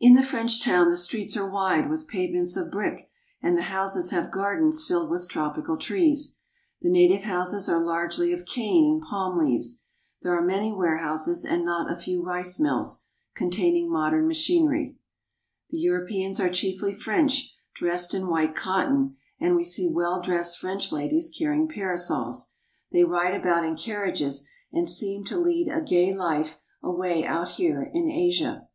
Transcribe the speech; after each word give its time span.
In 0.00 0.14
the 0.14 0.24
French 0.24 0.60
town 0.60 0.90
the 0.90 0.96
streets 0.96 1.36
are 1.36 1.48
wide, 1.48 1.88
with 1.88 2.08
pavements 2.08 2.56
of 2.56 2.68
brick, 2.72 3.08
and 3.40 3.56
the 3.56 3.62
houses 3.62 4.10
have 4.10 4.32
gardens 4.32 4.84
filled 4.84 5.08
with 5.08 5.28
tropical 5.28 5.76
trees. 5.76 6.40
The 6.80 6.90
native 6.90 7.22
houses 7.22 7.68
are 7.68 7.78
largely 7.78 8.32
of 8.32 8.44
cane 8.44 8.86
and 8.94 9.00
palm 9.00 9.38
leaves. 9.38 9.84
There 10.20 10.36
are 10.36 10.42
many 10.42 10.72
warehouses 10.72 11.44
and 11.44 11.64
not 11.64 11.88
a 11.88 11.94
few 11.94 12.24
rice 12.24 12.58
mills 12.58 13.04
containing 13.36 13.88
modern 13.88 14.26
machinery. 14.26 14.96
The 15.70 15.78
Europeans 15.78 16.40
are 16.40 16.50
chiefly 16.50 16.92
French, 16.92 17.54
dressed 17.72 18.14
in 18.14 18.26
white 18.26 18.56
cotton, 18.56 19.14
and 19.38 19.54
we 19.54 19.62
see 19.62 19.86
well 19.88 20.20
dressed 20.20 20.58
French 20.58 20.90
ladies 20.90 21.30
carrying 21.38 21.68
parasols. 21.68 22.50
They 22.90 23.04
ride 23.04 23.40
about 23.40 23.64
in 23.64 23.76
carriages 23.76 24.48
and 24.72 24.88
seem 24.88 25.22
to 25.26 25.38
lead 25.38 25.68
a 25.72 25.82
gay 25.82 26.12
life 26.16 26.58
away 26.82 27.24
out 27.24 27.50
here 27.50 27.80
in 27.94 28.10
Asia. 28.10 28.66